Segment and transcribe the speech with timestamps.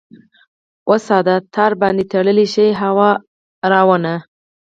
[0.91, 1.35] وساده!
[1.53, 3.09] تار باندې تړلی شي هوا
[3.73, 4.13] روانه؟